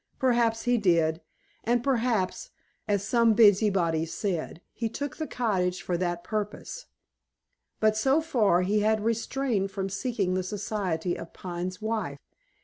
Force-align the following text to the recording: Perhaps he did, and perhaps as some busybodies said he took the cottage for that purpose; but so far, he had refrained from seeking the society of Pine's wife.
Perhaps 0.17 0.63
he 0.63 0.79
did, 0.79 1.21
and 1.63 1.83
perhaps 1.83 2.49
as 2.87 3.07
some 3.07 3.35
busybodies 3.35 4.11
said 4.11 4.59
he 4.73 4.89
took 4.89 5.17
the 5.17 5.27
cottage 5.27 5.83
for 5.83 5.95
that 5.95 6.23
purpose; 6.23 6.87
but 7.79 7.95
so 7.95 8.19
far, 8.19 8.63
he 8.63 8.79
had 8.79 9.05
refrained 9.05 9.69
from 9.69 9.89
seeking 9.89 10.33
the 10.33 10.41
society 10.41 11.15
of 11.15 11.33
Pine's 11.33 11.83
wife. 11.83 12.17